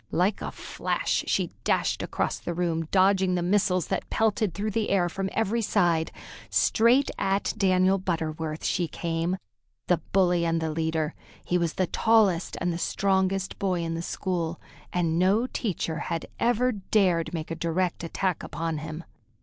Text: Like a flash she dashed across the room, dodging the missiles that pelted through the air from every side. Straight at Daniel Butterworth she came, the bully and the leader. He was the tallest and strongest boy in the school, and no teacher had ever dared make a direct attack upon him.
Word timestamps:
Like 0.09 0.41
a 0.41 0.51
flash 0.51 1.23
she 1.27 1.51
dashed 1.63 2.01
across 2.01 2.39
the 2.39 2.55
room, 2.55 2.87
dodging 2.89 3.35
the 3.35 3.43
missiles 3.43 3.85
that 3.89 4.09
pelted 4.09 4.55
through 4.55 4.71
the 4.71 4.89
air 4.89 5.07
from 5.09 5.29
every 5.31 5.61
side. 5.61 6.11
Straight 6.49 7.11
at 7.19 7.53
Daniel 7.55 7.99
Butterworth 7.99 8.65
she 8.65 8.87
came, 8.87 9.37
the 9.85 9.97
bully 10.11 10.43
and 10.43 10.59
the 10.59 10.71
leader. 10.71 11.13
He 11.45 11.59
was 11.59 11.73
the 11.73 11.85
tallest 11.85 12.57
and 12.59 12.79
strongest 12.81 13.59
boy 13.59 13.81
in 13.81 13.93
the 13.93 14.01
school, 14.01 14.59
and 14.91 15.19
no 15.19 15.45
teacher 15.45 15.99
had 15.99 16.25
ever 16.39 16.71
dared 16.71 17.31
make 17.31 17.51
a 17.51 17.55
direct 17.55 18.03
attack 18.03 18.41
upon 18.41 18.79
him. 18.79 19.03